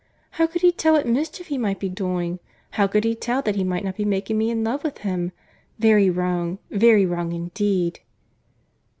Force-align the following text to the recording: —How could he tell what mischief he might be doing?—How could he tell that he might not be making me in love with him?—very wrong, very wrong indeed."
—How 0.31 0.47
could 0.47 0.63
he 0.63 0.71
tell 0.71 0.93
what 0.93 1.05
mischief 1.07 1.45
he 1.49 1.59
might 1.59 1.79
be 1.79 1.87
doing?—How 1.87 2.87
could 2.87 3.03
he 3.03 3.13
tell 3.13 3.43
that 3.43 3.55
he 3.55 3.63
might 3.63 3.83
not 3.83 3.95
be 3.97 4.03
making 4.03 4.35
me 4.35 4.49
in 4.49 4.63
love 4.63 4.83
with 4.83 4.97
him?—very 4.97 6.09
wrong, 6.09 6.57
very 6.71 7.05
wrong 7.05 7.33
indeed." 7.33 7.99